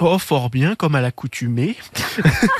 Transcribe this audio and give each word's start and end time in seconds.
Oh, 0.00 0.18
fort 0.18 0.50
bien, 0.50 0.74
comme 0.74 0.94
à 0.94 1.00
l'accoutumée. 1.00 1.76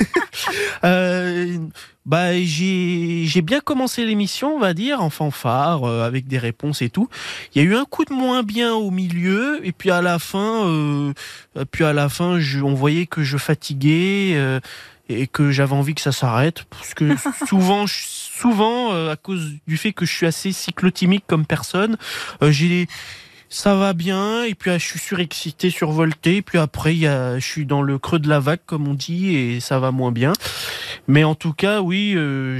euh, 0.83 1.57
bah, 2.05 2.39
j'ai 2.41 3.41
bien 3.41 3.59
commencé 3.59 4.05
l'émission, 4.05 4.55
on 4.55 4.59
va 4.59 4.73
dire, 4.73 5.01
en 5.01 5.09
fanfare, 5.09 5.83
euh, 5.83 6.05
avec 6.05 6.27
des 6.27 6.37
réponses 6.37 6.81
et 6.81 6.89
tout. 6.89 7.09
Il 7.53 7.61
y 7.61 7.65
a 7.65 7.69
eu 7.69 7.75
un 7.75 7.85
coup 7.85 8.05
de 8.05 8.13
moins 8.13 8.43
bien 8.43 8.73
au 8.73 8.91
milieu, 8.91 9.65
et 9.65 9.71
puis 9.71 9.89
à 9.91 10.01
la 10.01 10.19
fin, 10.19 10.67
euh, 10.67 11.13
puis 11.71 11.83
à 11.83 11.93
la 11.93 12.09
fin, 12.09 12.39
je, 12.39 12.59
on 12.59 12.73
voyait 12.73 13.07
que 13.07 13.23
je 13.23 13.37
fatiguais 13.37 14.33
euh, 14.35 14.59
et 15.09 15.27
que 15.27 15.51
j'avais 15.51 15.73
envie 15.73 15.95
que 15.95 16.01
ça 16.01 16.11
s'arrête, 16.11 16.63
parce 16.69 16.93
que 16.93 17.15
souvent, 17.47 17.85
souvent, 17.87 18.93
euh, 18.93 19.11
à 19.11 19.15
cause 19.15 19.53
du 19.67 19.77
fait 19.77 19.93
que 19.93 20.05
je 20.05 20.13
suis 20.13 20.25
assez 20.25 20.51
cyclotimique 20.51 21.25
comme 21.27 21.45
personne, 21.45 21.97
euh, 22.41 22.51
j'ai 22.51 22.87
ça 23.53 23.75
va 23.75 23.93
bien, 23.93 24.43
et 24.43 24.55
puis 24.55 24.71
ah, 24.71 24.79
je 24.79 24.83
suis 24.83 24.97
surexcité, 24.97 25.69
survolté, 25.69 26.37
et 26.37 26.41
puis 26.41 26.57
après, 26.57 26.95
y 26.95 27.05
a, 27.05 27.37
je 27.37 27.45
suis 27.45 27.67
dans 27.67 27.83
le 27.83 27.99
creux 27.99 28.17
de 28.17 28.27
la 28.27 28.39
vague, 28.39 28.61
comme 28.65 28.87
on 28.87 28.95
dit, 28.95 29.35
et 29.35 29.59
ça 29.59 29.77
va 29.77 29.91
moins 29.91 30.11
bien. 30.11 30.33
Mais 31.07 31.23
en 31.23 31.35
tout 31.35 31.53
cas, 31.53 31.81
oui, 31.81 32.13
euh, 32.15 32.59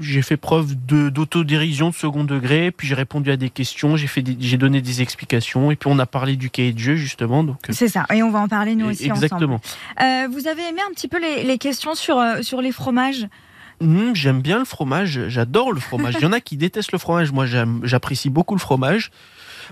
j'ai 0.00 0.20
fait 0.20 0.36
preuve 0.36 0.74
d'autodérision 0.74 1.90
de 1.90 1.94
second 1.94 2.24
degré, 2.24 2.72
puis 2.72 2.88
j'ai 2.88 2.96
répondu 2.96 3.30
à 3.30 3.36
des 3.36 3.50
questions, 3.50 3.96
j'ai 3.96 4.56
donné 4.56 4.80
des 4.80 5.00
explications, 5.00 5.70
et 5.70 5.76
puis 5.76 5.88
on 5.92 5.98
a 6.00 6.06
parlé 6.06 6.34
du 6.34 6.50
cahier 6.50 6.72
de 6.72 6.78
jeu, 6.80 6.96
justement. 6.96 7.44
Euh, 7.44 7.52
C'est 7.70 7.86
ça, 7.86 8.04
et 8.12 8.24
on 8.24 8.32
va 8.32 8.40
en 8.40 8.48
parler 8.48 8.74
nous 8.74 8.90
aussi 8.90 9.06
exactement. 9.06 9.60
ensemble. 9.64 10.02
Euh, 10.02 10.28
vous 10.32 10.48
avez 10.48 10.68
aimé 10.68 10.80
un 10.88 10.92
petit 10.92 11.06
peu 11.06 11.20
les, 11.20 11.44
les 11.44 11.58
questions 11.58 11.94
sur, 11.94 12.18
euh, 12.18 12.42
sur 12.42 12.60
les 12.60 12.72
fromages? 12.72 13.28
Hum, 13.80 14.12
j'aime 14.14 14.42
bien 14.42 14.58
le 14.58 14.64
fromage, 14.64 15.28
j'adore 15.28 15.72
le 15.72 15.80
fromage. 15.80 16.14
Il 16.18 16.22
y 16.22 16.26
en 16.26 16.32
a 16.32 16.40
qui 16.40 16.56
détestent 16.56 16.92
le 16.92 16.98
fromage, 16.98 17.30
moi 17.30 17.46
j'apprécie 17.84 18.28
beaucoup 18.28 18.54
le 18.54 18.60
fromage. 18.60 19.12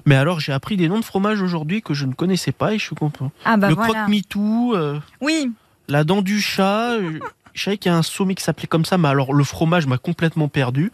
Mais 0.06 0.14
alors 0.16 0.40
j'ai 0.40 0.52
appris 0.52 0.76
des 0.76 0.88
noms 0.88 1.00
de 1.00 1.04
fromage 1.04 1.40
aujourd'hui 1.42 1.82
que 1.82 1.94
je 1.94 2.06
ne 2.06 2.12
connaissais 2.14 2.52
pas 2.52 2.74
et 2.74 2.78
je 2.78 2.84
suis 2.84 2.96
content. 2.96 3.30
Ah 3.44 3.56
bah 3.56 3.68
le 3.68 3.74
voilà. 3.74 3.92
croque-mitou, 3.94 4.72
euh, 4.74 4.98
Oui, 5.20 5.50
la 5.88 6.04
dent 6.04 6.22
du 6.22 6.40
chat. 6.40 6.92
euh, 6.92 7.18
Je 7.54 7.62
savais 7.64 7.78
qu'il 7.78 7.90
y 7.90 7.94
a 7.94 7.98
un 7.98 8.02
sommet 8.02 8.34
qui 8.34 8.44
s'appelait 8.44 8.66
comme 8.68 8.84
ça, 8.84 8.96
mais 8.98 9.08
alors 9.08 9.32
le 9.34 9.44
fromage 9.44 9.86
m'a 9.86 9.98
complètement 9.98 10.48
perdu. 10.48 10.92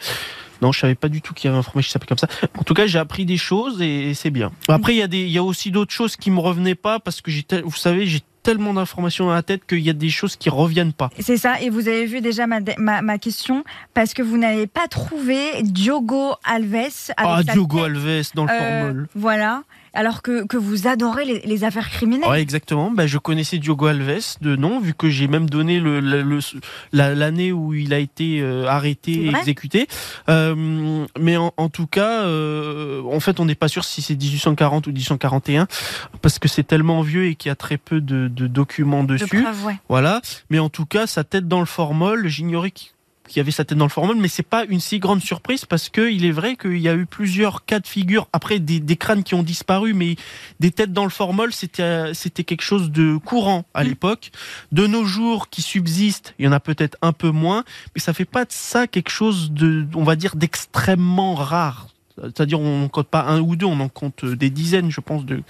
Non, 0.63 0.73
je 0.73 0.81
savais 0.81 0.95
pas 0.95 1.09
du 1.09 1.21
tout 1.21 1.35
qu'il 1.35 1.49
y 1.49 1.51
avait 1.51 1.59
un 1.59 1.63
fromage 1.63 1.85
qui 1.85 1.91
s'appelait 1.93 2.09
comme 2.09 2.17
ça. 2.19 2.29
En 2.59 2.63
tout 2.63 2.73
cas, 2.73 2.87
j'ai 2.87 2.99
appris 2.99 3.27
des 3.27 3.37
choses 3.37 3.83
et, 3.83 4.09
et 4.11 4.15
c'est 4.15 4.31
bien. 4.31 4.51
Après, 4.69 4.95
il 4.95 4.99
y 4.99 5.03
a 5.03 5.07
des, 5.07 5.21
il 5.23 5.31
y 5.31 5.37
a 5.37 5.43
aussi 5.43 5.71
d'autres 5.71 5.93
choses 5.93 6.17
qui 6.17 6.31
me 6.31 6.41
revenaient 6.41 6.75
pas 6.75 6.99
parce 6.99 7.21
que 7.21 7.31
vous 7.63 7.77
savez, 7.77 8.07
j'ai 8.07 8.21
tellement 8.47 8.73
d'informations 8.75 9.27
dans 9.27 9.35
la 9.35 9.43
tête 9.43 9.67
qu'il 9.67 9.81
y 9.81 9.91
a 9.91 9.93
des 9.93 10.09
choses 10.09 10.37
qui 10.37 10.51
reviennent 10.51 10.93
pas. 10.93 11.11
c'est 11.19 11.37
ça, 11.37 11.61
et 11.61 11.69
vous 11.69 11.89
avez 11.89 12.07
vu 12.07 12.21
déjà 12.21 12.47
ma, 12.47 12.61
ma, 12.79 13.03
ma 13.03 13.19
question, 13.19 13.65
parce 13.93 14.15
que 14.15 14.23
vous 14.23 14.39
n'avez 14.39 14.69
pas 14.69 14.87
trouvé 14.87 15.63
Diogo 15.63 16.35
Alves. 16.45 16.75
avec 16.75 17.11
Ah, 17.17 17.43
Diogo 17.43 17.79
tête, 17.79 17.87
Alves 17.87 18.31
dans 18.37 18.45
le 18.45 18.51
euh, 18.53 18.59
formol. 18.85 19.09
Voilà, 19.17 19.63
alors 19.97 20.23
que, 20.23 20.47
que 20.47 20.57
vous 20.57 20.87
adorez 20.87 21.25
les, 21.25 21.41
les 21.41 21.65
affaires 21.65 21.91
criminelles. 21.91 22.29
Ouais, 22.31 22.41
exactement. 22.43 22.91
Ben, 22.91 23.07
je 23.07 23.19
connaissais 23.19 23.59
Diogo 23.59 23.87
Alves 23.87 24.37
de 24.41 24.55
nom, 24.57 24.79
vu 24.81 24.95
que 24.95 25.09
j'ai 25.11 25.27
même 25.27 25.49
donné 25.51 25.81
le, 25.81 26.01
le- 26.01 26.23
le- 26.23 26.41
l'année 26.93 27.51
où 27.53 27.75
il 27.75 27.93
a 27.93 27.99
été 27.99 28.41
euh, 28.41 28.67
arrêté 28.67 29.13
et 29.25 29.29
exécuté. 29.31 29.89
Euh, 30.29 31.05
mais 31.19 31.37
en, 31.37 31.53
en 31.57 31.69
tout 31.69 31.87
cas, 31.87 32.23
euh, 32.23 33.03
en 33.11 33.21
fait, 33.21 33.41
on 33.41 33.45
n'est 33.45 33.55
pas 33.55 33.69
sûr 33.69 33.85
si 33.85 34.03
c'est 34.03 34.15
1840 34.15 34.87
ou 34.87 34.93
1841, 34.93 35.67
parce 36.23 36.39
que 36.39 36.49
c'est 36.49 36.63
tellement 36.65 37.03
vieux 37.03 37.27
et 37.27 37.35
qu'il 37.35 37.49
y 37.49 37.53
a 37.53 37.57
très 37.57 37.79
peu 37.79 38.01
de, 38.01 38.29
de 38.29 38.47
documents 38.47 39.05
De 39.05 39.17
dessus. 39.17 39.43
preuves, 39.43 39.65
ouais. 39.65 39.77
Voilà. 39.89 40.21
Mais 40.51 40.59
en 40.59 40.69
tout 40.69 40.87
cas, 40.87 41.07
sa 41.07 41.25
tête 41.25 41.49
dans 41.49 41.61
le 41.61 41.67
formol, 41.67 42.29
j'ignorais 42.29 42.71
qu'il 42.71 42.91
qu'il 43.27 43.39
y 43.39 43.41
avait 43.41 43.51
sa 43.51 43.65
tête 43.65 43.79
dans 43.79 43.85
le 43.85 43.91
formol, 43.91 44.17
mais 44.17 44.29
c'est 44.29 44.43
pas 44.43 44.65
une 44.65 44.81
si 44.81 44.99
grande 44.99 45.21
surprise 45.23 45.65
parce 45.65 45.89
que 45.89 46.11
il 46.11 46.25
est 46.25 46.31
vrai 46.31 46.57
qu'il 46.57 46.79
y 46.79 46.89
a 46.89 46.95
eu 46.95 47.07
plusieurs 47.07 47.65
cas 47.65 47.81
de 47.81 47.87
figure. 47.87 48.29
Après, 48.33 48.59
des, 48.59 48.81
des 48.81 48.97
crânes 48.97 49.23
qui 49.25 49.35
ont 49.35 49.43
disparu, 49.43 49.95
mais 49.95 50.17
des 50.61 50.71
têtes 50.71 50.93
dans 50.93 51.05
le 51.05 51.11
formol, 51.11 51.53
c'était 51.53 52.15
c'était 52.15 52.45
quelque 52.45 52.63
chose 52.63 52.91
de 52.91 53.17
courant 53.17 53.65
à 53.75 53.85
Mm. 53.85 53.89
l'époque. 53.89 54.31
De 54.73 54.87
nos 54.87 55.05
jours, 55.05 55.49
qui 55.49 55.63
subsiste, 55.63 56.35
il 56.39 56.45
y 56.45 56.49
en 56.49 56.53
a 56.53 56.61
peut-être 56.61 56.97
un 57.03 57.13
peu 57.13 57.31
moins, 57.31 57.65
mais 57.95 58.01
ça 58.01 58.13
fait 58.13 58.25
pas 58.25 58.45
de 58.45 58.53
ça 58.53 58.87
quelque 58.87 59.11
chose 59.11 59.51
de, 59.53 59.87
on 59.95 60.05
va 60.05 60.17
dire, 60.17 60.37
d'extrêmement 60.37 61.35
rare. 61.35 61.89
C'est-à-dire, 62.23 62.61
on 62.61 62.83
ne 62.83 62.89
compte 62.89 63.09
pas 63.09 63.23
un 63.25 63.41
ou 63.41 63.57
deux, 63.57 63.67
on 63.67 63.79
en 63.81 63.89
compte 63.89 64.25
des 64.25 64.51
dizaines, 64.51 64.91
je 64.91 65.01
pense, 65.01 65.25
de 65.25 65.43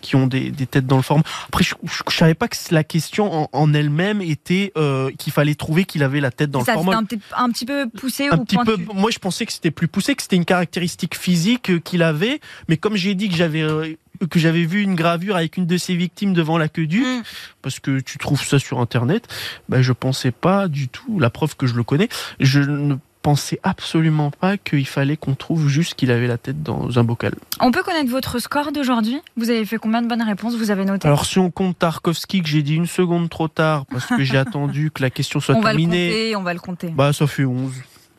qui 0.00 0.16
ont 0.16 0.26
des, 0.26 0.50
des 0.50 0.66
têtes 0.66 0.86
dans 0.86 0.96
le 0.96 1.02
formol. 1.02 1.24
Après, 1.48 1.64
je, 1.64 1.74
je 2.08 2.14
savais 2.16 2.34
pas 2.34 2.48
que 2.48 2.56
la 2.70 2.84
question 2.84 3.32
en, 3.44 3.48
en 3.52 3.74
elle-même 3.74 4.20
était 4.20 4.72
euh, 4.76 5.10
qu'il 5.18 5.32
fallait 5.32 5.54
trouver 5.54 5.84
qu'il 5.84 6.02
avait 6.02 6.20
la 6.20 6.30
tête 6.30 6.50
dans 6.50 6.64
ça, 6.64 6.72
le 6.72 6.78
c'était 6.78 6.84
formol. 6.84 6.94
un, 6.94 7.04
petit- 7.04 7.20
un 7.36 7.48
petit 7.50 7.66
peu 7.66 7.88
poussé 7.88 8.28
Un 8.28 8.38
ou 8.38 8.44
petit 8.44 8.56
peu. 8.64 8.76
Moi, 8.94 9.10
je 9.10 9.18
pensais 9.18 9.46
que 9.46 9.52
c'était 9.52 9.70
plus 9.70 9.88
poussé, 9.88 10.14
que 10.14 10.22
c'était 10.22 10.36
une 10.36 10.44
caractéristique 10.44 11.16
physique 11.16 11.70
euh, 11.70 11.78
qu'il 11.78 12.02
avait. 12.02 12.40
Mais 12.68 12.76
comme 12.76 12.96
j'ai 12.96 13.14
dit 13.14 13.28
que 13.28 13.36
j'avais 13.36 13.62
euh, 13.62 13.94
que 14.28 14.38
j'avais 14.38 14.66
vu 14.66 14.82
une 14.82 14.94
gravure 14.96 15.36
avec 15.36 15.56
une 15.56 15.64
de 15.64 15.78
ses 15.78 15.94
victimes 15.96 16.34
devant 16.34 16.58
la 16.58 16.68
queue 16.68 16.86
du, 16.86 17.00
Mm. 17.00 17.22
parce 17.62 17.80
que 17.80 18.00
tu 18.00 18.18
trouves 18.18 18.44
ça 18.44 18.58
sur 18.58 18.78
internet, 18.80 19.26
ben 19.70 19.80
je 19.80 19.92
pensais 19.92 20.30
pas 20.32 20.68
du 20.68 20.88
tout. 20.88 21.18
La 21.18 21.30
preuve 21.30 21.56
que 21.56 21.66
je 21.66 21.74
le 21.74 21.82
connais, 21.82 22.08
je 22.38 22.60
ne 22.60 22.96
pensais 23.22 23.60
absolument 23.62 24.30
pas 24.30 24.56
qu'il 24.56 24.86
fallait 24.86 25.16
qu'on 25.16 25.34
trouve 25.34 25.68
juste 25.68 25.94
qu'il 25.94 26.10
avait 26.10 26.26
la 26.26 26.38
tête 26.38 26.62
dans 26.62 26.98
un 26.98 27.04
bocal. 27.04 27.34
On 27.60 27.70
peut 27.70 27.82
connaître 27.82 28.10
votre 28.10 28.38
score 28.38 28.72
d'aujourd'hui? 28.72 29.20
Vous 29.36 29.50
avez 29.50 29.64
fait 29.64 29.76
combien 29.78 30.02
de 30.02 30.08
bonnes 30.08 30.22
réponses? 30.22 30.54
Vous 30.56 30.70
avez 30.70 30.84
noté? 30.84 31.06
Alors 31.06 31.24
si 31.26 31.38
on 31.38 31.50
compte 31.50 31.78
Tarkovsky 31.78 32.42
que 32.42 32.48
j'ai 32.48 32.62
dit 32.62 32.74
une 32.76 32.86
seconde 32.86 33.28
trop 33.28 33.48
tard 33.48 33.86
parce 33.86 34.06
que 34.06 34.22
j'ai 34.24 34.36
attendu 34.38 34.90
que 34.90 35.02
la 35.02 35.10
question 35.10 35.40
soit 35.40 35.54
On 35.54 35.60
va 35.60 35.72
le 35.72 35.78
terminée, 35.78 36.08
compter, 36.08 36.36
on 36.36 36.42
va 36.42 36.54
le 36.54 36.60
compter. 36.60 36.88
bah 36.88 37.12
ça 37.12 37.26
fait 37.26 37.44
11. 37.44 37.72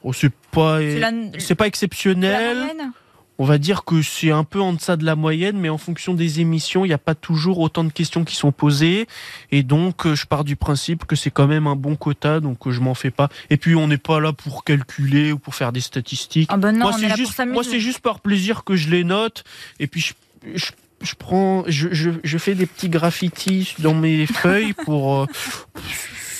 Oh, 0.03 0.13
c'est 0.13 0.31
pas 0.51 0.79
C'est 1.37 1.61
exceptionnel. 1.61 2.57
On 3.41 3.45
va 3.45 3.57
dire 3.57 3.85
que 3.85 4.03
c'est 4.03 4.29
un 4.29 4.43
peu 4.43 4.61
en 4.61 4.71
deçà 4.71 4.97
de 4.97 5.03
la 5.03 5.15
moyenne, 5.15 5.57
mais 5.57 5.69
en 5.69 5.79
fonction 5.79 6.13
des 6.13 6.41
émissions, 6.41 6.85
il 6.85 6.89
n'y 6.89 6.93
a 6.93 6.99
pas 6.99 7.15
toujours 7.15 7.57
autant 7.57 7.83
de 7.83 7.91
questions 7.91 8.23
qui 8.23 8.35
sont 8.35 8.51
posées. 8.51 9.07
Et 9.51 9.63
donc, 9.63 10.05
euh, 10.05 10.13
je 10.13 10.27
pars 10.27 10.43
du 10.43 10.55
principe 10.55 11.05
que 11.05 11.15
c'est 11.15 11.31
quand 11.31 11.47
même 11.47 11.65
un 11.65 11.75
bon 11.75 11.95
quota, 11.95 12.39
donc 12.39 12.67
euh, 12.67 12.71
je 12.71 12.81
m'en 12.81 12.93
fais 12.93 13.09
pas. 13.09 13.29
Et 13.49 13.57
puis, 13.57 13.73
on 13.73 13.87
n'est 13.87 13.97
pas 13.97 14.19
là 14.19 14.31
pour 14.31 14.63
calculer 14.63 15.31
ou 15.31 15.39
pour 15.39 15.55
faire 15.55 15.71
des 15.71 15.81
statistiques. 15.81 16.51
Ah 16.53 16.57
ben 16.57 16.71
non, 16.71 16.91
moi, 16.91 16.93
c'est 16.93 17.15
juste, 17.15 17.33
s'amuser. 17.33 17.53
moi, 17.55 17.63
c'est 17.63 17.79
juste 17.79 18.01
par 18.01 18.19
plaisir 18.19 18.63
que 18.63 18.75
je 18.75 18.91
les 18.91 19.03
note. 19.03 19.43
Et 19.79 19.87
puis, 19.87 20.01
je, 20.01 20.13
je, 20.53 20.71
je 21.01 21.15
prends, 21.15 21.63
je, 21.65 21.87
je, 21.91 22.11
je 22.23 22.37
fais 22.37 22.53
des 22.53 22.67
petits 22.67 22.89
graffitis 22.89 23.73
dans 23.79 23.95
mes 23.95 24.25
feuilles 24.27 24.73
pour 24.73 25.21
euh, 25.21 25.25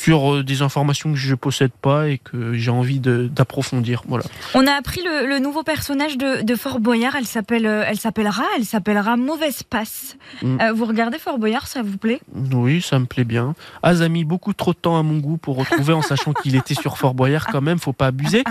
sur 0.03 0.33
euh, 0.35 0.43
des 0.43 0.61
informations 0.61 1.11
que 1.11 1.17
je 1.17 1.35
possède 1.35 1.71
pas 1.71 2.07
et 2.09 2.17
que 2.17 2.53
j'ai 2.53 2.71
envie 2.71 2.99
d'approfondir. 2.99 4.03
Voilà. 4.07 4.23
On 4.53 4.65
a 4.67 4.71
appris 4.73 5.01
le, 5.03 5.27
le 5.27 5.39
nouveau 5.39 5.63
personnage 5.63 6.17
de, 6.17 6.41
de 6.41 6.55
Fort 6.55 6.79
Boyard. 6.79 7.15
Elle 7.15 7.25
s'appelle, 7.25 7.65
euh, 7.65 7.83
elle 7.87 7.97
s'appellera, 7.99 8.43
elle 8.57 8.65
s'appellera 8.65 9.15
Mauvaise 9.17 9.63
Passe. 9.63 10.17
Mm. 10.41 10.59
Euh, 10.61 10.73
vous 10.73 10.85
regardez 10.85 11.19
Fort 11.19 11.37
Boyard, 11.39 11.67
ça 11.67 11.81
vous 11.83 11.97
plaît? 11.97 12.19
Oui, 12.53 12.81
ça 12.81 12.97
me 12.99 13.05
plaît 13.05 13.23
bien. 13.23 13.53
Az 13.83 14.01
a 14.01 14.09
mis 14.09 14.23
beaucoup 14.23 14.53
trop 14.53 14.73
de 14.73 14.77
temps 14.79 14.97
à 14.97 15.03
mon 15.03 15.17
goût 15.19 15.37
pour 15.37 15.55
retrouver 15.57 15.93
en 15.93 16.01
sachant 16.01 16.33
qu'il 16.33 16.55
était 16.55 16.73
sur 16.75 16.97
Fort 16.97 17.13
Boyard 17.13 17.47
quand 17.47 17.61
même, 17.61 17.77
faut 17.79 17.93
pas 17.93 18.07
abuser. 18.07 18.43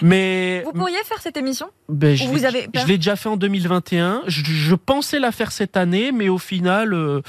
Mais 0.00 0.62
Vous 0.64 0.72
pourriez 0.72 1.02
faire 1.04 1.20
cette 1.20 1.36
émission? 1.36 1.66
Ben, 1.88 2.16
je 2.16 2.24
ou 2.24 2.28
vous 2.28 2.34
l'ai- 2.36 2.44
avez 2.46 2.68
je 2.74 2.86
l'ai 2.86 2.96
déjà 2.96 3.16
fait 3.16 3.28
en 3.28 3.36
2021. 3.36 4.22
Je, 4.26 4.42
je 4.44 4.74
pensais 4.74 5.18
la 5.18 5.32
faire 5.32 5.52
cette 5.52 5.76
année, 5.76 6.12
mais 6.12 6.28
au 6.28 6.38
final, 6.38 6.94
euh, 6.94 7.20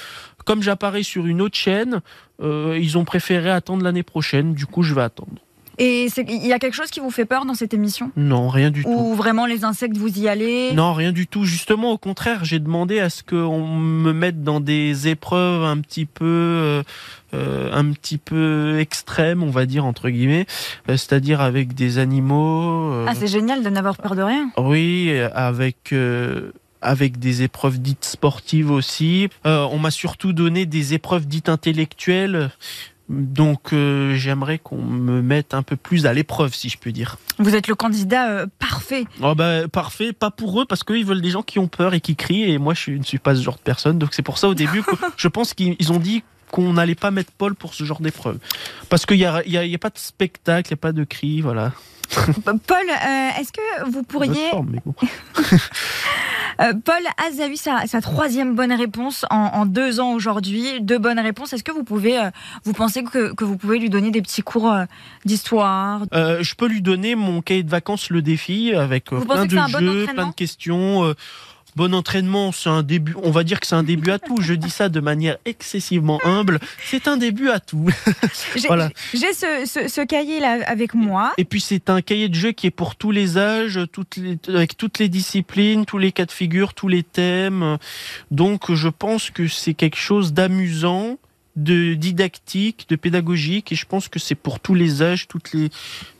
comme 0.45 0.61
j'apparais 0.61 1.03
sur 1.03 1.25
une 1.25 1.41
autre 1.41 1.55
chaîne, 1.57 2.01
euh, 2.41 2.77
ils 2.81 2.97
ont 2.97 3.05
préféré 3.05 3.49
attendre 3.49 3.83
l'année 3.83 4.03
prochaine. 4.03 4.53
Du 4.53 4.65
coup, 4.65 4.83
je 4.83 4.93
vais 4.93 5.01
attendre. 5.01 5.31
Et 5.79 6.05
il 6.27 6.45
y 6.45 6.53
a 6.53 6.59
quelque 6.59 6.75
chose 6.75 6.91
qui 6.91 6.99
vous 6.99 7.09
fait 7.09 7.25
peur 7.25 7.45
dans 7.45 7.55
cette 7.55 7.73
émission? 7.73 8.11
Non, 8.15 8.47
rien 8.47 8.69
du 8.69 8.83
tout. 8.83 8.89
Ou 8.89 9.15
vraiment 9.15 9.47
les 9.47 9.63
insectes, 9.63 9.97
vous 9.97 10.19
y 10.19 10.27
allez? 10.27 10.71
Non, 10.73 10.93
rien 10.93 11.11
du 11.11 11.25
tout. 11.25 11.45
Justement, 11.45 11.91
au 11.91 11.97
contraire, 11.97 12.45
j'ai 12.45 12.59
demandé 12.59 12.99
à 12.99 13.09
ce 13.09 13.23
qu'on 13.23 13.67
me 13.67 14.13
mette 14.13 14.43
dans 14.43 14.59
des 14.59 15.07
épreuves 15.07 15.63
un 15.63 15.77
petit 15.79 16.05
peu, 16.05 16.25
euh, 16.25 16.83
euh, 17.33 17.71
un 17.73 17.85
petit 17.91 18.19
peu 18.19 18.77
extrêmes, 18.77 19.41
on 19.41 19.49
va 19.49 19.65
dire 19.65 19.83
entre 19.83 20.09
guillemets, 20.11 20.45
Euh, 20.89 20.95
c'est-à-dire 20.95 21.41
avec 21.41 21.73
des 21.73 21.97
animaux. 21.97 22.91
euh, 22.93 23.05
Ah, 23.09 23.15
c'est 23.15 23.25
génial 23.25 23.63
de 23.63 23.69
n'avoir 23.69 23.97
peur 23.97 24.15
de 24.15 24.21
rien. 24.21 24.51
oui, 24.59 25.11
avec. 25.33 25.91
Avec 26.83 27.19
des 27.19 27.43
épreuves 27.43 27.79
dites 27.79 28.05
sportives 28.05 28.71
aussi. 28.71 29.29
Euh, 29.45 29.67
on 29.71 29.79
m'a 29.79 29.91
surtout 29.91 30.33
donné 30.33 30.65
des 30.65 30.93
épreuves 30.93 31.25
dites 31.25 31.49
intellectuelles. 31.49 32.51
Donc 33.09 33.73
euh, 33.73 34.15
j'aimerais 34.15 34.59
qu'on 34.59 34.81
me 34.81 35.21
mette 35.21 35.53
un 35.53 35.61
peu 35.61 35.75
plus 35.75 36.05
à 36.05 36.13
l'épreuve, 36.13 36.53
si 36.55 36.69
je 36.69 36.77
peux 36.77 36.91
dire. 36.91 37.17
Vous 37.37 37.53
êtes 37.53 37.67
le 37.67 37.75
candidat 37.75 38.29
euh, 38.29 38.47
parfait. 38.59 39.05
Oh 39.21 39.35
bah, 39.35 39.67
parfait, 39.67 40.13
pas 40.13 40.31
pour 40.31 40.61
eux, 40.61 40.65
parce 40.65 40.83
qu'ils 40.83 41.05
veulent 41.05 41.21
des 41.21 41.31
gens 41.31 41.43
qui 41.43 41.59
ont 41.59 41.67
peur 41.67 41.93
et 41.93 42.01
qui 42.01 42.15
crient, 42.15 42.43
et 42.43 42.57
moi 42.57 42.73
je 42.73 42.91
ne 42.91 43.03
suis 43.03 43.19
pas 43.19 43.35
ce 43.35 43.41
genre 43.41 43.57
de 43.57 43.61
personne, 43.61 43.99
donc 43.99 44.13
c'est 44.13 44.21
pour 44.21 44.37
ça 44.37 44.47
au 44.47 44.53
début 44.53 44.83
que 44.83 44.95
je 45.17 45.27
pense 45.27 45.53
qu'ils 45.53 45.75
ils 45.79 45.91
ont 45.91 45.99
dit 45.99 46.23
qu'on 46.49 46.73
n'allait 46.73 46.95
pas 46.95 47.11
mettre 47.11 47.31
Paul 47.37 47.55
pour 47.55 47.73
ce 47.73 47.83
genre 47.83 47.99
d'épreuve. 47.99 48.37
Parce 48.87 49.05
qu'il 49.05 49.17
n'y 49.17 49.25
a, 49.25 49.43
il 49.45 49.51
y 49.51 49.57
a, 49.57 49.65
il 49.65 49.71
y 49.71 49.75
a 49.75 49.79
pas 49.79 49.89
de 49.89 49.97
spectacle, 49.97 50.69
il 50.69 50.73
n'y 50.73 50.79
a 50.79 50.81
pas 50.81 50.91
de 50.93 51.03
cris, 51.03 51.41
voilà. 51.41 51.73
Paul, 52.45 52.89
euh, 52.89 53.29
est-ce 53.39 53.51
que 53.51 53.89
vous 53.89 54.03
pourriez 54.03 54.49
forme, 54.51 54.69
mais 54.71 54.81
bon. 54.85 54.93
Euh, 56.61 56.73
Paul 56.73 57.01
Az 57.17 57.39
a 57.41 57.47
eu 57.47 57.55
sa, 57.55 57.87
sa 57.87 58.01
troisième 58.01 58.55
bonne 58.55 58.71
réponse 58.73 59.25
en, 59.29 59.35
en 59.53 59.65
deux 59.65 59.99
ans 59.99 60.13
aujourd'hui. 60.13 60.81
Deux 60.81 60.99
bonnes 60.99 61.19
réponses. 61.19 61.53
Est-ce 61.53 61.63
que 61.63 61.71
vous 61.71 61.83
pouvez, 61.83 62.19
euh, 62.19 62.29
vous 62.63 62.73
pensez 62.73 63.03
que, 63.03 63.33
que 63.33 63.43
vous 63.43 63.57
pouvez 63.57 63.79
lui 63.79 63.89
donner 63.89 64.11
des 64.11 64.21
petits 64.21 64.41
cours 64.41 64.71
euh, 64.71 64.85
d'histoire? 65.25 66.03
Je 66.11 66.55
peux 66.55 66.67
lui 66.67 66.81
donner 66.81 67.15
mon 67.15 67.41
cahier 67.41 67.63
de 67.63 67.69
vacances, 67.69 68.09
le 68.09 68.21
défi, 68.21 68.73
avec 68.73 69.05
plein 69.05 69.45
de 69.45 69.71
bon 69.71 69.79
jeux, 69.79 70.05
plein 70.13 70.27
de 70.27 70.33
questions. 70.33 71.13
Bon 71.75 71.93
entraînement, 71.95 72.51
c'est 72.51 72.69
un 72.69 72.83
début. 72.83 73.15
On 73.23 73.31
va 73.31 73.43
dire 73.43 73.59
que 73.59 73.65
c'est 73.67 73.75
un 73.75 73.83
début 73.83 74.11
à 74.11 74.19
tout. 74.19 74.37
Je 74.41 74.53
dis 74.53 74.69
ça 74.69 74.89
de 74.89 74.99
manière 74.99 75.37
excessivement 75.45 76.19
humble. 76.23 76.59
C'est 76.85 77.07
un 77.07 77.17
début 77.17 77.49
à 77.49 77.59
tout. 77.59 77.89
J'ai 78.55 78.67
Voilà. 78.67 78.89
j'ai 79.13 79.33
ce, 79.33 79.63
ce, 79.65 79.87
ce 79.87 80.01
cahier 80.05 80.39
là 80.39 80.59
avec 80.67 80.93
moi. 80.93 81.33
Et 81.37 81.45
puis 81.45 81.61
c'est 81.61 81.89
un 81.89 82.01
cahier 82.01 82.29
de 82.29 82.35
jeu 82.35 82.51
qui 82.51 82.67
est 82.67 82.71
pour 82.71 82.95
tous 82.95 83.11
les 83.11 83.37
âges, 83.37 83.79
toutes 83.91 84.17
les, 84.17 84.37
avec 84.49 84.77
toutes 84.77 84.99
les 84.99 85.09
disciplines, 85.09 85.85
tous 85.85 85.97
les 85.97 86.11
cas 86.11 86.25
de 86.25 86.31
figure, 86.31 86.73
tous 86.73 86.87
les 86.87 87.03
thèmes. 87.03 87.77
Donc 88.31 88.71
je 88.73 88.87
pense 88.89 89.29
que 89.31 89.47
c'est 89.47 89.73
quelque 89.73 89.97
chose 89.97 90.33
d'amusant, 90.33 91.17
de 91.55 91.93
didactique, 91.95 92.85
de 92.89 92.95
pédagogique, 92.95 93.71
et 93.71 93.75
je 93.75 93.85
pense 93.85 94.07
que 94.07 94.19
c'est 94.19 94.35
pour 94.35 94.59
tous 94.59 94.73
les 94.75 95.01
âges, 95.01 95.27
toutes 95.27 95.53
les, 95.53 95.69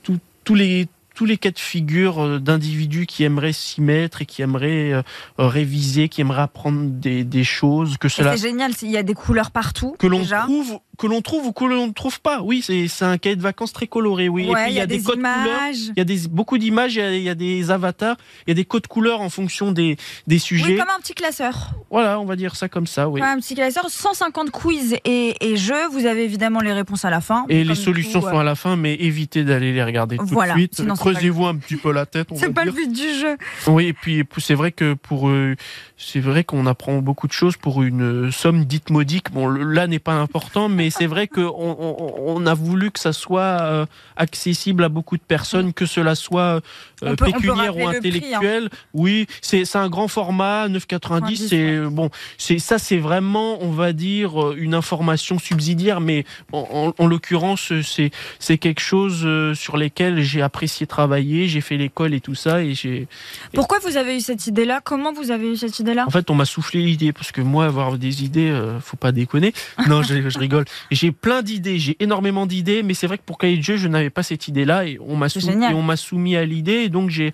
tout- 0.03 0.19
tous 0.43 0.55
les 0.55 0.87
tous 1.13 1.25
les 1.25 1.37
cas 1.37 1.51
de 1.51 1.59
figure 1.59 2.23
euh, 2.23 2.39
d'individus 2.39 3.05
qui 3.05 3.23
aimeraient 3.23 3.53
s'y 3.53 3.81
mettre 3.81 4.21
et 4.21 4.25
qui 4.25 4.41
aimeraient 4.41 4.93
euh, 4.93 5.01
réviser, 5.37 6.09
qui 6.09 6.21
aimeraient 6.21 6.41
apprendre 6.41 6.89
des, 6.89 7.23
des 7.23 7.43
choses, 7.43 7.97
que 7.97 8.09
cela 8.09 8.35
C'est 8.35 8.47
génial, 8.47 8.71
il 8.81 8.91
y 8.91 8.97
a 8.97 9.03
des 9.03 9.13
couleurs 9.13 9.51
partout. 9.51 9.95
que 9.99 10.07
l'on 10.07 10.23
trouve 10.23 10.79
que 10.97 11.07
l'on 11.07 11.21
trouve 11.21 11.47
ou 11.47 11.53
que 11.53 11.65
l'on 11.65 11.87
ne 11.87 11.91
trouve 11.93 12.21
pas. 12.21 12.41
Oui, 12.41 12.61
c'est 12.61 13.05
un 13.05 13.17
cahier 13.17 13.35
de 13.35 13.41
vacances 13.41 13.73
très 13.73 13.87
coloré. 13.87 14.29
Oui, 14.29 14.45
et 14.45 14.49
Ouais, 14.49 14.63
puis 14.65 14.73
il 14.73 14.77
y 14.77 14.79
a 14.79 14.85
des, 14.85 15.01
codes 15.01 15.15
couleurs. 15.15 15.71
Il 15.71 15.93
y 15.97 16.01
a 16.01 16.03
des, 16.03 16.27
beaucoup 16.29 16.57
d'images, 16.57 16.95
il 16.95 16.99
y 16.99 17.01
a- 17.01 17.15
il 17.15 17.23
y, 17.23 17.29
a 17.29 17.35
des 17.35 17.71
avatars, 17.71 18.15
il 18.45 18.49
y 18.49 18.51
a 18.51 18.55
des 18.55 18.65
codes 18.65 18.87
couleurs 18.87 19.21
en 19.21 19.29
fonction 19.29 19.71
des, 19.71 19.97
des 20.27 20.39
sujets. 20.39 20.73
Oui, 20.73 20.77
comme 20.77 20.89
un 20.95 20.99
petit 20.99 21.15
classeur. 21.15 21.71
Voilà, 21.89 22.19
on 22.19 22.25
va 22.25 22.35
dire 22.35 22.55
ça 22.55 22.69
comme 22.69 22.87
ça, 22.87 23.09
oui. 23.09 23.21
Comme 23.21 23.29
un 23.29 23.37
petit 23.37 23.55
classeur. 23.55 23.89
150 23.89 24.51
quiz 24.51 24.95
et, 25.05 25.35
et 25.41 25.57
jeux. 25.57 25.87
Vous 25.91 26.05
avez 26.05 26.23
évidemment 26.23 26.59
les 26.59 26.73
réponses 26.73 27.05
à 27.05 27.09
la 27.09 27.21
fin. 27.21 27.45
Et 27.49 27.63
les 27.63 27.75
solutions 27.75 28.19
euh, 28.25 28.31
sont 28.31 28.37
à 28.37 28.43
la 28.43 28.55
fin, 28.55 28.75
mais 28.75 28.93
évitez 28.95 29.43
d'aller 29.43 29.73
les 29.73 29.83
regarder 29.83 30.17
tout 30.17 30.25
Voilà, 30.27 30.53
de 30.53 30.59
suite. 30.59 30.81
Creusez-vous 30.95 31.45
un 31.45 31.55
petit 31.55 31.75
peu 31.75 31.91
la 31.91 32.05
tête, 32.05 32.27
C'est 32.35 32.53
pas 32.53 32.65
le 32.65 32.71
but 32.71 32.91
du 32.91 33.13
jeu. 33.19 33.37
Oui, 33.67 33.87
et 33.87 33.93
puis 33.93 34.23
c'est 34.37 34.55
vrai 34.55 34.71
que 34.71 34.93
pour 34.93 35.29
euh, 35.29 35.55
c'est 35.97 36.19
vrai 36.19 36.43
qu'on 36.43 36.65
apprend 36.65 36.99
beaucoup 36.99 37.27
de 37.27 37.31
choses 37.33 37.57
pour 37.57 37.83
une 37.83 38.27
euh, 38.27 38.31
somme 38.31 38.65
dite 38.65 38.89
modique. 38.89 39.31
Bon, 39.31 39.47
là 39.47 39.87
n'est 39.87 39.99
pas 39.99 40.13
important, 40.13 40.69
mais 40.69 40.82
c'est 40.89 41.07
vrai 41.07 41.27
qu'on 41.27 41.41
on, 41.43 42.23
on 42.35 42.45
a 42.45 42.53
voulu 42.53 42.91
que 42.91 42.99
ça 42.99 43.13
soit 43.13 43.41
euh, 43.61 43.85
accessible 44.17 44.83
à 44.83 44.89
beaucoup 44.89 45.17
de 45.17 45.21
personnes, 45.23 45.73
que 45.73 45.85
cela 45.85 46.15
soit 46.15 46.61
euh, 47.03 47.15
peut- 47.15 47.25
pécuniaire 47.25 47.75
ou 47.75 47.79
prix, 47.79 47.85
hein. 47.87 47.97
intellectuel. 47.97 48.69
Oui, 48.93 49.27
c'est 49.41 49.75
un 49.75 49.89
grand 49.89 50.07
format, 50.07 50.67
9,90. 50.67 51.47
C'est 51.47 51.79
bon, 51.89 52.09
c'est 52.37 52.59
ça, 52.59 52.77
c'est 52.79 52.97
vraiment, 52.97 53.57
on 53.61 53.71
va 53.71 53.93
dire, 53.93 54.41
euh, 54.41 54.55
une 54.57 54.73
information 54.73 55.39
subsidiaire, 55.39 55.99
mais 56.01 56.25
en, 56.51 56.93
en- 56.97 57.03
en 57.03 57.07
l'occurrence, 57.07 57.71
c'est 57.83 58.11
c'est 58.39 58.57
quelque 58.57 58.81
chose 58.81 59.21
euh, 59.25 59.53
sur 59.53 59.77
lesquels 59.77 60.21
j'ai 60.21 60.41
apprécié 60.41 60.87
travailler. 60.87 61.47
J'ai 61.47 61.61
fait 61.61 61.77
l'école 61.77 62.13
et 62.13 62.21
tout 62.21 62.35
ça, 62.35 62.61
et 62.63 62.73
j'ai 62.73 63.07
Pourquoi 63.53 63.79
vous 63.79 63.97
avez 63.97 64.17
eu 64.17 64.21
cette 64.21 64.47
idée-là? 64.47 64.81
Comment 64.83 65.13
vous 65.13 65.31
avez 65.31 65.51
eu 65.53 65.57
cette 65.57 65.79
idée-là? 65.79 66.05
En 66.07 66.11
fait, 66.11 66.29
on 66.29 66.35
m'a 66.35 66.45
soufflé 66.45 66.81
l'idée 66.81 67.13
parce 67.13 67.31
que 67.31 67.41
moi, 67.41 67.65
avoir 67.65 67.97
des 67.97 68.23
idées, 68.23 68.49
euh, 68.49 68.79
faut 68.79 68.97
pas 68.97 69.11
déconner. 69.11 69.53
Non, 69.87 70.01
je, 70.03 70.29
je 70.29 70.39
rigole. 70.39 70.65
J'ai 70.91 71.11
plein 71.11 71.41
d'idées, 71.41 71.79
j'ai 71.79 71.95
énormément 71.99 72.45
d'idées, 72.45 72.83
mais 72.83 72.93
c'est 72.93 73.07
vrai 73.07 73.17
que 73.17 73.23
pour 73.23 73.37
cahier 73.37 73.57
de 73.57 73.63
jeu, 73.63 73.77
je 73.77 73.87
n'avais 73.87 74.09
pas 74.09 74.23
cette 74.23 74.47
idée-là 74.47 74.85
et 74.85 74.97
on 75.05 75.15
m'a 75.15 75.29
soumis, 75.29 75.45
génial. 75.45 75.71
et 75.71 75.75
on 75.75 75.81
m'a 75.81 75.95
soumis 75.97 76.35
à 76.35 76.45
l'idée. 76.45 76.83
Et 76.83 76.89
donc 76.89 77.09
j'ai 77.09 77.31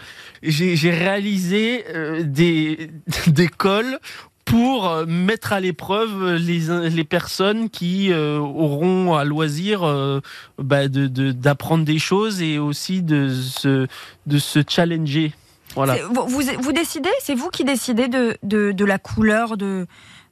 réalisé 0.92 1.86
euh, 1.94 2.24
des 2.24 2.90
des 3.28 3.48
cols 3.48 4.00
pour 4.46 4.90
euh, 4.90 5.06
mettre 5.06 5.54
à 5.54 5.60
l'épreuve 5.60 6.36
les, 6.38 6.90
les 6.90 7.04
personnes 7.04 7.70
qui 7.70 8.12
euh, 8.12 8.40
auront 8.40 9.16
à 9.16 9.24
loisir 9.24 9.84
euh, 9.84 10.22
bah, 10.58 10.88
de- 10.88 11.06
de- 11.08 11.32
d'apprendre 11.32 11.86
des 11.86 12.00
choses 12.00 12.42
et 12.42 12.58
aussi 12.58 13.04
de 13.04 13.30
se, 13.30 13.86
de 14.26 14.38
se 14.40 14.60
challenger. 14.68 15.34
Voilà. 15.76 15.98
Vous, 16.08 16.26
vous, 16.28 16.42
vous 16.62 16.72
décidez? 16.72 17.10
C'est 17.22 17.36
vous 17.36 17.50
qui 17.50 17.64
décidez 17.64 18.08
de, 18.08 18.38
de, 18.42 18.72
de 18.72 18.86
la 18.86 18.98
couleur 18.98 19.56
de, 19.56 19.86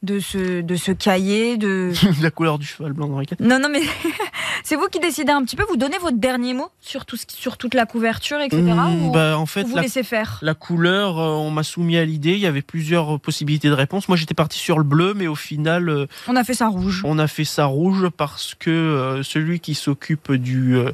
de, 0.04 0.20
ce, 0.20 0.62
de 0.62 0.76
ce 0.76 0.92
cahier 0.92 1.58
de... 1.58 1.92
la 2.22 2.32
couleur 2.32 2.60
du 2.60 2.66
cheval 2.66 2.94
blanc 2.94 3.08
dans 3.08 3.20
lequel- 3.20 3.38
Non, 3.40 3.60
non, 3.60 3.70
mais 3.70 3.82
c'est 4.64 4.76
vous 4.76 4.88
qui 4.88 5.00
décidez 5.00 5.32
un 5.32 5.44
petit 5.44 5.56
peu. 5.56 5.64
Vous 5.70 5.78
donnez 5.78 5.98
votre 5.98 6.18
dernier 6.18 6.54
mot 6.54 6.68
sur, 6.80 7.06
tout 7.06 7.18
ce 7.18 7.26
sur 7.30 7.58
toute 7.58 7.74
la 7.74 7.86
couverture, 7.86 8.40
etc. 8.40 8.62
Mmh, 8.62 9.06
ou, 9.08 9.12
bah, 9.12 9.38
en 9.38 9.46
fait, 9.46 9.64
vous 9.64 9.76
la, 9.76 9.82
laissez 9.84 10.04
faire? 10.04 10.40
la 10.42 10.54
couleur, 10.54 11.20
euh, 11.20 11.30
on 11.30 11.52
m'a 11.52 11.64
soumis 11.64 11.98
à 11.98 12.06
l'idée. 12.06 12.34
Il 12.34 12.40
y 12.40 12.46
avait 12.46 12.62
plusieurs 12.62 13.20
possibilités 13.20 13.68
de 13.70 13.74
réponse. 13.74 14.08
Moi, 14.08 14.18
j'étais 14.18 14.34
parti 14.34 14.60
sur 14.60 14.78
le 14.78 14.84
bleu, 14.84 15.14
mais 15.16 15.28
au 15.28 15.36
final, 15.36 15.90
euh, 15.90 16.06
On 16.28 16.36
a 16.36 16.44
fait 16.44 16.54
ça 16.54 16.68
rouge. 16.68 17.02
on 17.06 17.20
a 17.20 17.28
fait 17.28 17.46
ça 17.46 17.66
rouge 17.66 18.08
parce 18.16 18.56
que 18.58 18.70
euh, 18.70 19.24
celui 19.24 19.60
qui 19.60 19.74
s'occupe 19.76 20.32
du 20.34 20.76
euh, 20.76 20.92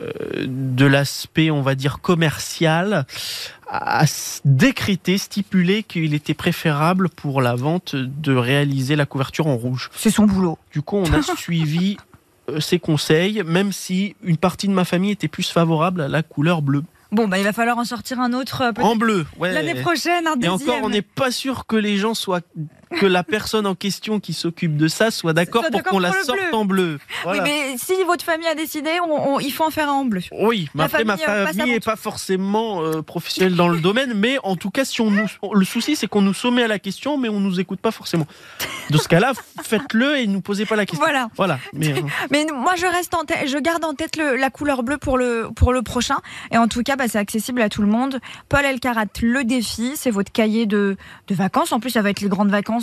euh, 0.00 0.10
de 0.46 0.86
l'aspect, 0.86 1.50
on 1.50 1.62
va 1.62 1.74
dire 1.74 2.00
commercial, 2.00 3.06
a 3.68 4.04
décrété, 4.44 5.18
stipulé 5.18 5.82
qu'il 5.82 6.14
était 6.14 6.34
préférable 6.34 7.08
pour 7.08 7.42
la 7.42 7.54
vente 7.54 7.96
de 7.96 8.34
réaliser 8.34 8.96
la 8.96 9.06
couverture 9.06 9.46
en 9.46 9.56
rouge. 9.56 9.90
C'est 9.94 10.10
son 10.10 10.24
boulot. 10.24 10.58
Du 10.72 10.82
coup, 10.82 10.96
on 10.96 11.12
a 11.12 11.22
suivi 11.36 11.96
euh, 12.48 12.60
ses 12.60 12.78
conseils, 12.78 13.42
même 13.44 13.72
si 13.72 14.14
une 14.22 14.36
partie 14.36 14.68
de 14.68 14.72
ma 14.72 14.84
famille 14.84 15.10
était 15.10 15.28
plus 15.28 15.50
favorable 15.50 16.00
à 16.00 16.08
la 16.08 16.22
couleur 16.22 16.62
bleue. 16.62 16.84
Bon, 17.12 17.28
bah, 17.28 17.38
il 17.38 17.44
va 17.44 17.52
falloir 17.52 17.78
en 17.78 17.84
sortir 17.84 18.20
un 18.20 18.32
autre 18.32 18.62
euh, 18.62 18.82
En 18.82 18.96
bleu, 18.96 19.26
ouais. 19.38 19.52
l'année 19.52 19.80
prochaine, 19.80 20.26
un 20.26 20.38
Et 20.40 20.48
encore, 20.48 20.78
on 20.82 20.88
n'est 20.88 21.02
pas 21.02 21.30
sûr 21.30 21.66
que 21.66 21.76
les 21.76 21.96
gens 21.98 22.14
soient, 22.14 22.40
que 22.90 23.06
la 23.06 23.24
personne 23.24 23.66
en 23.66 23.74
question 23.74 24.20
qui 24.20 24.32
s'occupe 24.32 24.76
de 24.76 24.88
ça 24.88 25.10
soit 25.10 25.32
d'accord 25.32 25.64
pour 25.70 25.82
qu'on 25.82 25.98
la 25.98 26.12
sorte 26.12 26.38
bleu. 26.38 26.54
en 26.54 26.64
bleu. 26.64 26.98
Voilà. 27.24 27.42
Oui, 27.42 27.48
mais 27.50 27.76
si 27.78 27.92
votre 28.04 28.24
famille 28.24 28.46
a 28.46 28.54
décidé, 28.54 28.90
on- 29.06 29.34
on- 29.34 29.40
il 29.40 29.50
faut 29.52 29.64
en 29.64 29.70
faire 29.70 29.88
un 29.88 29.94
en 29.94 30.04
bleu. 30.04 30.20
Oui, 30.32 30.68
mais 30.74 30.84
après, 30.84 31.04
ma 31.04 31.16
famille, 31.16 31.60
euh, 31.62 31.66
n'est 31.66 31.80
tout. 31.80 31.84
pas 31.90 31.96
forcément 31.96 32.82
euh, 32.82 33.02
professionnelle 33.02 33.54
dans 33.56 33.68
le 33.68 33.80
domaine, 33.80 34.12
mais 34.14 34.38
en 34.44 34.56
tout 34.56 34.70
cas, 34.70 34.84
si 34.84 35.00
on 35.00 35.10
nous, 35.10 35.26
le 35.52 35.64
souci, 35.64 35.96
c'est 35.96 36.06
qu'on 36.06 36.22
nous 36.22 36.34
soumet 36.34 36.62
à 36.62 36.68
la 36.68 36.78
question, 36.78 37.18
mais 37.18 37.28
on 37.28 37.40
nous 37.40 37.58
écoute 37.60 37.80
pas 37.80 37.90
forcément. 37.90 38.26
Dans 38.90 38.98
ce 38.98 39.08
cas-là, 39.08 39.32
faites-le 39.62 40.18
et 40.18 40.26
ne 40.26 40.32
nous 40.32 40.40
posez 40.40 40.64
pas 40.66 40.76
la 40.76 40.86
question. 40.86 41.04
Voilà. 41.04 41.28
Voilà. 41.36 41.58
Mais, 41.72 41.92
euh, 41.92 42.02
Mais 42.30 42.46
moi, 42.54 42.74
je 42.76 42.86
reste 42.86 43.14
en 43.14 43.22
je 43.46 43.58
garde 43.58 43.84
en 43.84 43.94
tête 43.94 44.16
le- 44.16 44.36
la 44.36 44.50
couleur 44.50 44.82
bleue 44.82 44.98
pour 44.98 45.18
le 45.18 45.48
pour 45.56 45.72
le 45.72 45.82
prochain. 45.82 46.18
Et 46.52 46.58
en 46.58 46.68
tout 46.68 46.82
cas, 46.82 46.96
bah, 46.96 47.08
c'est 47.08 47.18
accessible 47.18 47.60
à 47.62 47.68
tout 47.68 47.82
le 47.82 47.88
monde. 47.88 48.20
Paul 48.48 48.64
Elkarat, 48.64 49.06
le 49.22 49.42
défi, 49.44 49.92
c'est 49.96 50.10
votre 50.10 50.30
cahier 50.30 50.66
de, 50.66 50.96
de 51.28 51.34
vacances. 51.34 51.72
En 51.72 51.80
plus, 51.80 51.90
ça 51.90 52.02
va 52.02 52.10
être 52.10 52.20
les 52.20 52.28
grandes 52.28 52.50
vacances. 52.50 52.75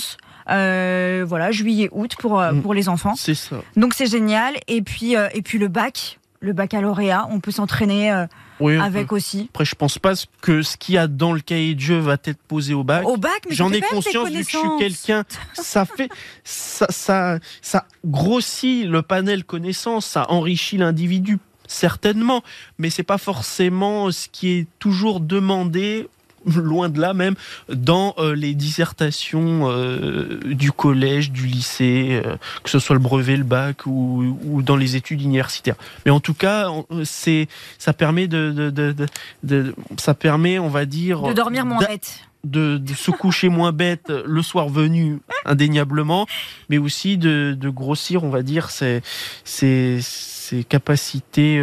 Euh, 0.49 1.25
voilà, 1.27 1.51
juillet, 1.51 1.89
août 1.91 2.13
pour 2.19 2.39
euh, 2.39 2.51
Mm. 2.51 2.61
pour 2.61 2.73
les 2.73 2.89
enfants. 2.89 3.15
c'est 3.15 3.35
ça. 3.35 3.57
Donc 3.77 3.93
c'est 3.93 4.07
génial. 4.07 4.55
Et 4.67 4.81
puis 4.81 5.15
euh, 5.15 5.27
et 5.33 5.41
puis 5.41 5.57
le 5.57 5.67
bac, 5.67 6.19
le 6.41 6.53
baccalauréat, 6.53 7.27
on 7.31 7.39
peut 7.39 7.51
s'entraîner 7.51 8.11
euh, 8.11 8.25
Oui, 8.59 8.75
avec 8.77 9.07
peut. 9.07 9.15
aussi. 9.15 9.47
Après, 9.51 9.63
je 9.65 9.75
pense 9.75 9.97
pas 9.99 10.13
que 10.41 10.61
ce 10.61 10.75
qu'il 10.75 10.95
y 10.95 10.97
a 10.97 11.07
dans 11.07 11.31
le 11.31 11.39
cahier 11.39 11.73
de 11.75 11.79
jeu 11.79 11.97
va 11.99 12.17
être 12.25 12.41
posé 12.47 12.73
au 12.73 12.83
bac. 12.83 13.07
Au 13.07 13.15
bac, 13.17 13.43
mais 13.49 13.55
J'en 13.55 13.71
ai 13.71 13.79
conscience 13.79 14.29
vu 14.29 14.43
que 14.43 14.51
je 14.51 14.57
suis 14.57 14.77
quelqu'un. 14.77 15.23
Ça 15.53 15.85
fait, 15.85 16.09
ça, 16.43 16.87
ça, 16.89 17.39
ça 17.61 17.85
grossit 18.05 18.85
le 18.85 19.01
panel 19.01 19.45
connaissance, 19.45 20.05
ça 20.05 20.29
enrichit 20.29 20.77
l'individu 20.77 21.37
certainement, 21.65 22.43
mais 22.77 22.89
c'est 22.89 23.03
pas 23.03 23.17
forcément 23.17 24.11
ce 24.11 24.27
qui 24.29 24.49
est 24.51 24.67
toujours 24.79 25.21
demandé. 25.21 26.07
Loin 26.55 26.89
de 26.89 26.99
là 26.99 27.13
même, 27.13 27.35
dans 27.69 28.15
euh, 28.17 28.35
les 28.35 28.53
dissertations 28.53 29.69
euh, 29.69 30.39
du 30.45 30.71
collège, 30.71 31.31
du 31.31 31.45
lycée, 31.47 32.21
euh, 32.25 32.35
que 32.63 32.69
ce 32.69 32.79
soit 32.79 32.95
le 32.95 33.01
brevet, 33.01 33.37
le 33.37 33.43
bac 33.43 33.85
ou, 33.85 34.37
ou 34.45 34.61
dans 34.61 34.75
les 34.75 34.95
études 34.95 35.21
universitaires. 35.21 35.75
Mais 36.05 36.11
en 36.11 36.19
tout 36.19 36.33
cas, 36.33 36.67
c'est, 37.03 37.47
ça 37.77 37.93
permet 37.93 38.27
de, 38.27 38.51
de, 38.51 38.69
de, 38.69 38.91
de- 38.91 39.05
de- 39.43 39.75
ça 39.97 40.13
permet, 40.13 40.59
on 40.59 40.69
va 40.69 40.85
dire, 40.85 41.21
De 41.21 41.33
dormir 41.33 41.65
moins 41.65 41.79
bête. 41.79 42.19
de, 42.43 42.81
se 42.95 43.11
coucher 43.11 43.49
moins 43.49 43.71
bête 43.71 44.09
le 44.25 44.41
soir 44.41 44.67
venu, 44.69 45.19
indéniablement, 45.45 46.27
mais 46.69 46.77
aussi 46.77 47.17
de, 47.17 47.57
grossir, 47.69 48.23
on 48.23 48.29
va 48.29 48.41
dire, 48.41 48.69
ses, 48.69 49.01
ses, 49.45 49.99
ses 50.01 50.63
capacités 50.63 51.59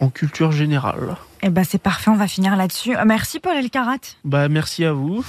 en 0.00 0.10
culture 0.10 0.52
générale. 0.52 1.16
Eh 1.42 1.50
ben 1.50 1.64
c'est 1.64 1.78
parfait, 1.78 2.10
on 2.10 2.16
va 2.16 2.26
finir 2.28 2.56
là-dessus. 2.56 2.96
Euh, 2.96 3.04
Merci 3.06 3.40
Paul 3.40 3.56
Elkarat. 3.56 3.98
Bah, 4.24 4.48
merci 4.48 4.84
à 4.84 4.92
vous. 4.92 5.24